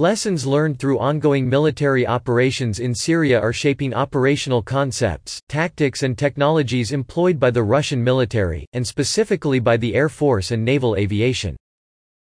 [0.00, 6.92] Lessons learned through ongoing military operations in Syria are shaping operational concepts, tactics and technologies
[6.92, 11.54] employed by the Russian military, and specifically by the Air Force and naval aviation.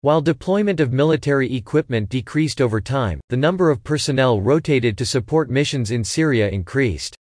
[0.02, 5.50] While deployment of military equipment decreased over time, the number of personnel rotated to support
[5.50, 7.16] missions in Syria increased.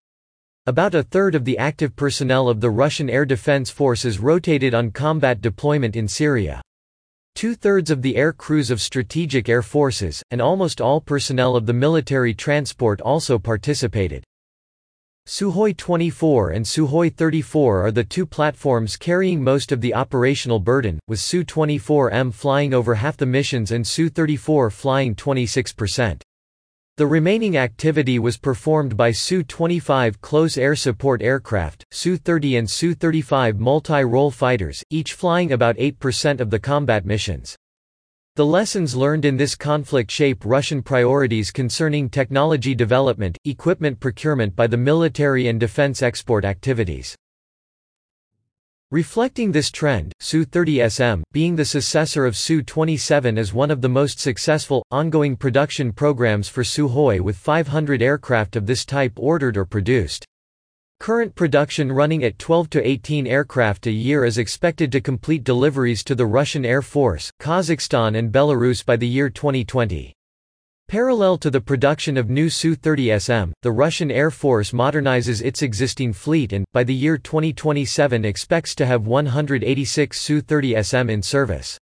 [0.67, 4.91] About a third of the active personnel of the Russian Air Defense Forces rotated on
[4.91, 6.61] combat deployment in Syria.
[7.35, 11.73] Two-thirds of the air crews of strategic air forces, and almost all personnel of the
[11.73, 14.25] military transport also participated.
[15.27, 20.99] Sukhoi 24 and Sukhoi 34 are the two platforms carrying most of the operational burden,
[21.07, 26.23] with Su-24M flying over half the missions and Su-34 flying 26%.
[26.99, 34.31] The remaining activity was performed by Su-25 close air support aircraft, Su-30 and Su-35 multi-role
[34.31, 37.57] fighters, each flying about 8% of the combat missions.
[38.37, 44.67] The lessons learned in this conflict shape Russian priorities concerning technology development, equipment procurement by
[44.67, 47.17] the military and defense export activities.
[48.93, 54.85] Reflecting this trend, Su-30SM, being the successor of Su-27 is one of the most successful,
[54.91, 60.27] ongoing production programs for Sukhoi with 500 aircraft of this type ordered or produced.
[61.01, 66.05] Current production running at 12 to 18 aircraft a year is expected to complete deliveries
[66.05, 70.13] to the Russian Air Force, Kazakhstan and Belarus by the year 2020.
[70.93, 76.53] Parallel to the production of new Su-30SM, the Russian Air Force modernizes its existing fleet
[76.53, 81.79] and, by the year 2027 expects to have 186 Su-30SM in service.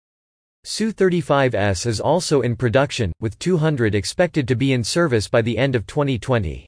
[0.64, 5.76] Su-35S is also in production, with 200 expected to be in service by the end
[5.76, 6.66] of 2020.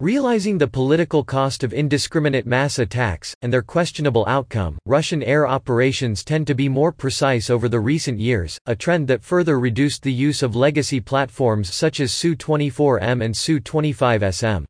[0.00, 6.24] Realizing the political cost of indiscriminate mass attacks, and their questionable outcome, Russian air operations
[6.24, 10.10] tend to be more precise over the recent years, a trend that further reduced the
[10.10, 14.64] use of legacy platforms such as Su-24M and Su-25SM.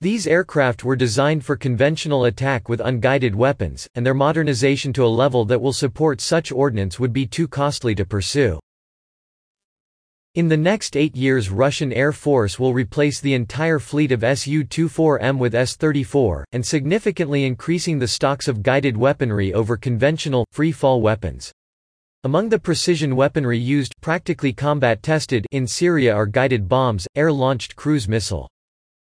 [0.00, 5.08] These aircraft were designed for conventional attack with unguided weapons, and their modernization to a
[5.08, 8.60] level that will support such ordnance would be too costly to pursue.
[10.34, 15.36] In the next eight years Russian Air Force will replace the entire fleet of Su-24M
[15.36, 21.52] with S-34, and significantly increasing the stocks of guided weaponry over conventional, free-fall weapons.
[22.24, 28.08] Among the precision weaponry used practically combat tested in Syria are guided bombs, air-launched cruise
[28.08, 28.48] missile.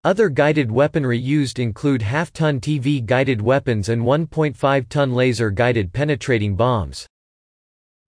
[0.04, 7.06] Other guided weaponry used include half-ton TV guided weapons and 1.5-ton laser-guided penetrating bombs.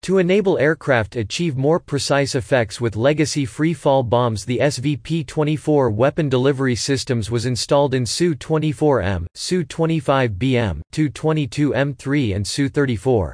[0.08, 6.76] To enable aircraft achieve more precise effects with legacy free-fall bombs the SVP-24 weapon delivery
[6.76, 13.34] systems was installed in Su-24M, Su-25BM, Tu-22M3 and Su-34.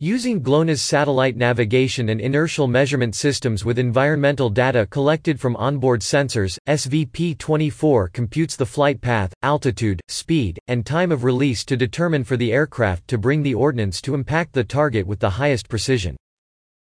[0.00, 6.58] Using GLONASS satellite navigation and inertial measurement systems with environmental data collected from onboard sensors,
[6.68, 12.52] SVP-24 computes the flight path, altitude, speed, and time of release to determine for the
[12.52, 16.16] aircraft to bring the ordnance to impact the target with the highest precision.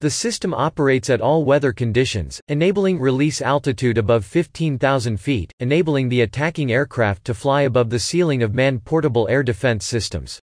[0.02, 6.22] The system operates at all weather conditions, enabling release altitude above 15,000 feet, enabling the
[6.22, 10.40] attacking aircraft to fly above the ceiling of manned portable air defense systems.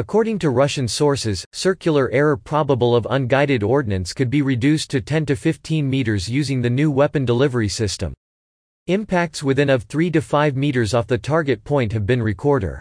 [0.00, 5.26] According to Russian sources, circular error probable of unguided ordnance could be reduced to 10
[5.26, 8.14] to 15 meters using the new weapon delivery system.
[8.86, 12.80] Impacts within of 3 to 5 meters off the target point have been recorded.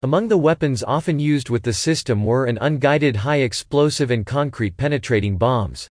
[0.00, 4.78] Among the weapons often used with the system were an unguided high explosive and concrete
[4.78, 5.86] penetrating bombs.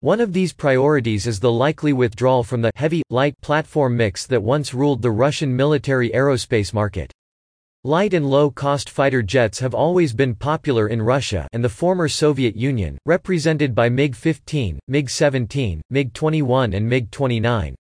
[0.00, 4.42] One of these priorities is the likely withdrawal from the heavy, light platform mix that
[4.42, 7.12] once ruled the Russian military aerospace market.
[7.88, 12.54] Light and low-cost fighter jets have always been popular in Russia and the former Soviet
[12.54, 17.72] Union, represented by MiG-15, MiG-17, MiG-21 and MiG-29.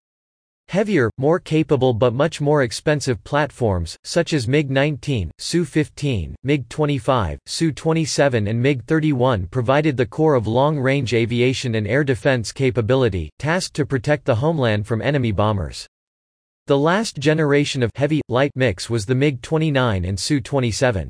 [0.69, 8.61] Heavier, more capable but much more expensive platforms, such as MiG-19, Su-15, MiG-25, Su-27 and
[8.61, 14.35] MiG-31 provided the core of long-range aviation and air defense capability, tasked to protect the
[14.35, 15.85] homeland from enemy bombers.
[16.67, 21.07] The last generation of heavy, light mix was the MiG-29 and Su-27.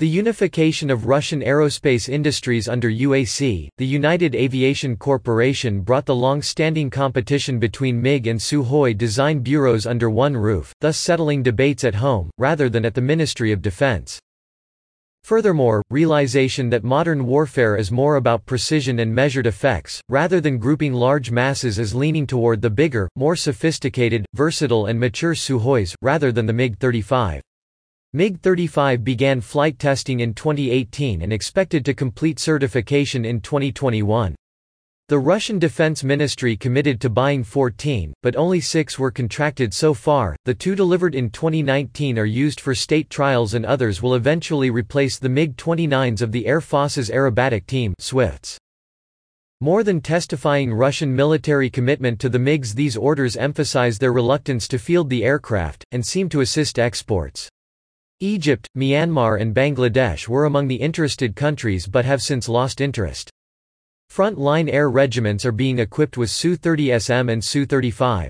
[0.00, 6.90] The unification of Russian aerospace industries under UAC, the United Aviation Corporation brought the long-standing
[6.90, 12.28] competition between MiG and Sukhoi design bureaus under one roof, thus settling debates at home,
[12.36, 14.18] rather than at the Ministry of Defense.
[15.24, 20.92] Furthermore, realization that modern warfare is more about precision and measured effects, rather than grouping
[20.92, 26.46] large masses is leaning toward the bigger, more sophisticated, versatile and mature Sukhois, rather than
[26.46, 27.40] the MiG-35.
[28.14, 34.34] MiG-35 began flight testing in 2018 and expected to complete certification in 2021.
[35.12, 40.34] The Russian Defense Ministry committed to buying 14, but only six were contracted so far.
[40.46, 45.18] The two delivered in 2019 are used for state trials, and others will eventually replace
[45.18, 47.92] the MiG 29s of the Air Force's aerobatic team.
[47.98, 48.56] Swifts.
[49.60, 54.78] More than testifying Russian military commitment to the MiGs, these orders emphasize their reluctance to
[54.78, 57.50] field the aircraft, and seem to assist exports.
[58.20, 63.30] Egypt, Myanmar, and Bangladesh were among the interested countries but have since lost interest.
[64.12, 68.28] Front-line air regiments are being equipped with Su-30SM and Su-35.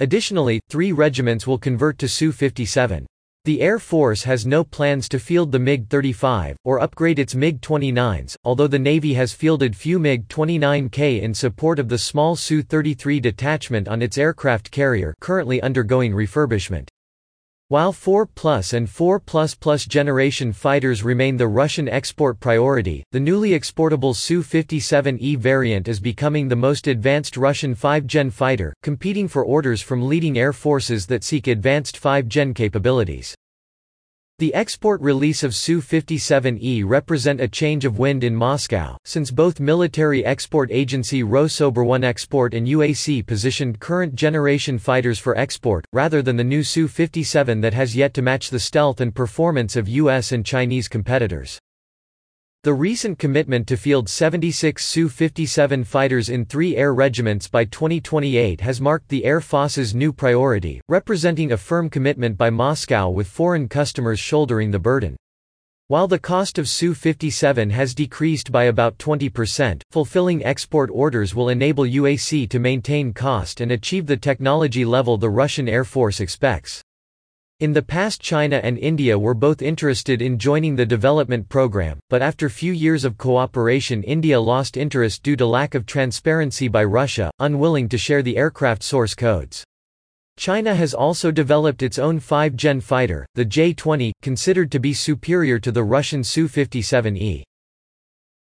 [0.00, 3.06] Additionally, three regiments will convert to Su-57.
[3.46, 8.66] The Air Force has no plans to field the MiG-35, or upgrade its MiG-29s, although
[8.66, 14.18] the Navy has fielded few MiG-29K in support of the small Su-33 detachment on its
[14.18, 16.88] aircraft carrier currently undergoing refurbishment.
[17.70, 23.20] While 4 Plus and 4 Plus Plus generation fighters remain the Russian export priority, the
[23.20, 29.82] newly exportable Su-57E variant is becoming the most advanced Russian 5-gen fighter, competing for orders
[29.82, 33.34] from leading air forces that seek advanced 5-gen capabilities.
[34.40, 40.24] The export release of Su-57E represent a change of wind in Moscow, since both military
[40.24, 46.62] export agency Rosoboronexport and UAC positioned current generation fighters for export, rather than the new
[46.62, 51.58] Su-57 that has yet to match the stealth and performance of US and Chinese competitors.
[52.68, 58.78] The recent commitment to field 76 Su-57 fighters in three air regiments by 2028 has
[58.78, 64.20] marked the Air Force's new priority, representing a firm commitment by Moscow with foreign customers
[64.20, 65.16] shouldering the burden.
[65.86, 71.84] While the cost of Su-57 has decreased by about 20%, fulfilling export orders will enable
[71.84, 76.82] UAC to maintain cost and achieve the technology level the Russian Air Force expects.
[77.60, 82.22] In the past China and India were both interested in joining the development program, but
[82.22, 87.32] after few years of cooperation India lost interest due to lack of transparency by Russia,
[87.40, 89.64] unwilling to share the aircraft source codes.
[90.36, 95.72] China has also developed its own 5-gen fighter, the J-20, considered to be superior to
[95.72, 97.42] the Russian Su-57E.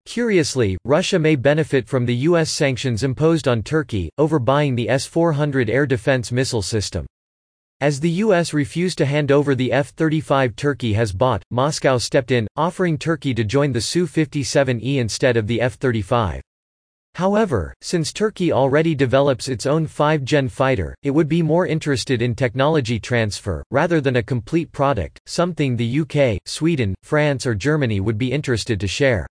[0.05, 2.51] Curiously, Russia may benefit from the U.S.
[2.51, 7.07] sanctions imposed on Turkey, over buying the S-400 air defense missile system.
[7.83, 8.55] As the U.S.
[8.55, 13.45] refused to hand over the F-35 Turkey has bought, Moscow stepped in, offering Turkey to
[13.45, 16.41] join the Su-57E instead of the F-35.
[17.17, 22.35] However, since Turkey already develops its own 5-gen fighter, it would be more interested in
[22.35, 28.17] technology transfer, rather than a complete product, something the UK, Sweden, France or Germany would
[28.17, 29.27] be interested to share.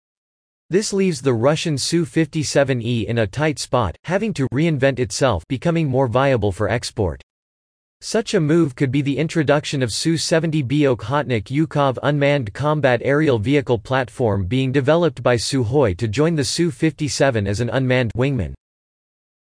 [0.70, 6.08] This leaves the Russian Su-57E in a tight spot, having to reinvent itself becoming more
[6.08, 7.24] viable for export.
[8.08, 13.80] Such a move could be the introduction of Su-70B Okhotnik UCAV unmanned combat aerial vehicle
[13.80, 18.54] platform being developed by Sukhoi to join the Su-57 as an unmanned wingman.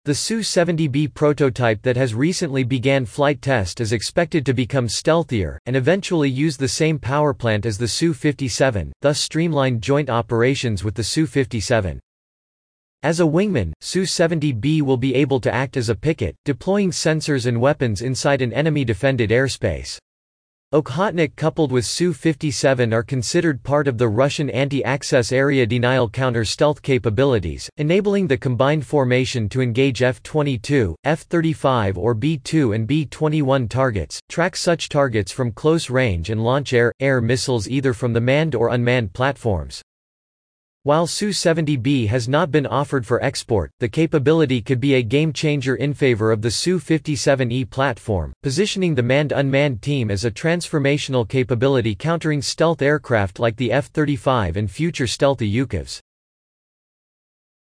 [0.05, 5.75] The Su-70B prototype that has recently began flight test is expected to become stealthier, and
[5.75, 11.99] eventually use the same powerplant as the Su-57, thus streamline joint operations with the Su-57.
[13.05, 17.61] As a wingman, Su-70B will be able to act as a picket, deploying sensors and
[17.61, 19.99] weapons inside an enemy-defended airspace.
[20.73, 27.69] Okhotnik coupled with Su-57 are considered part of the Russian anti-access area denial counter-stealth capabilities,
[27.77, 34.89] enabling the combined formation to engage F-22, F-35 or B-2 and B-21 targets, track such
[34.89, 39.83] targets from close range and launch air-air missiles either from the manned or unmanned platforms.
[40.85, 45.95] While Su-70B has not been offered for export, the capability could be a game-changer in
[45.95, 52.83] favor of the Su-57E platform, positioning the manned-unmanned team as a transformational capability countering stealth
[52.83, 56.01] aircraft like the F-35 and future stealthy UCAVs.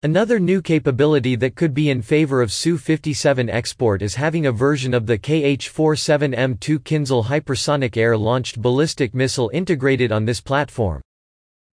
[0.02, 4.92] Another new capability that could be in favor of Su-57 export is having a version
[4.92, 11.00] of the KH-47M2 Kinzhal hypersonic air-launched ballistic missile integrated on this platform.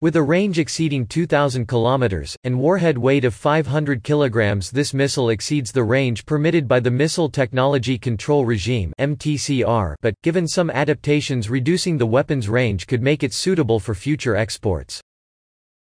[0.01, 5.71] With a range exceeding 2,000 km, and warhead weight of 500 kg this missile exceeds
[5.71, 12.05] the range permitted by the Missile Technology Control Regime but, given some adaptations reducing the
[12.05, 14.99] weapon's range could make it suitable for future exports.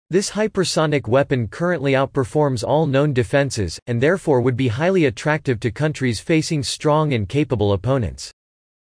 [0.08, 5.70] This hypersonic weapon currently outperforms all known defenses, and therefore would be highly attractive to
[5.70, 8.32] countries facing strong and capable opponents.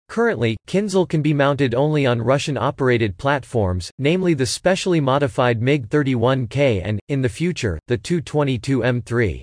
[0.09, 6.99] Currently, Kinzhal can be mounted only on Russian-operated platforms, namely the specially modified MiG-31K and,
[7.09, 9.41] in the future, the Tu-22M3.